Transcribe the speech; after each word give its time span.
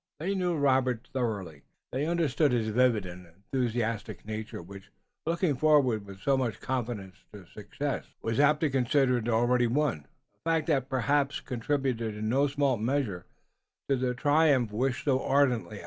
They 0.19 0.33
knew 0.33 0.57
Robert 0.57 1.07
thoroughly, 1.13 1.61
they 1.91 2.07
understood 2.07 2.51
his 2.53 2.69
vivid 2.69 3.05
and 3.05 3.27
enthusiastic 3.27 4.25
nature 4.25 4.59
which, 4.59 4.89
looking 5.27 5.55
forward 5.55 6.03
with 6.07 6.19
so 6.21 6.35
much 6.35 6.59
confidence 6.59 7.17
to 7.31 7.45
success, 7.45 8.05
was 8.23 8.39
apt 8.39 8.61
to 8.61 8.71
consider 8.71 9.19
it 9.19 9.29
already 9.29 9.67
won, 9.67 10.07
a 10.43 10.49
fact 10.49 10.65
that 10.69 10.89
perhaps 10.89 11.39
contributed 11.39 12.15
in 12.15 12.29
no 12.29 12.47
small 12.47 12.77
measure 12.77 13.27
to 13.91 13.95
the 13.95 14.15
triumph 14.15 14.71
wished 14.71 15.05
so 15.05 15.23
ardently. 15.23 15.79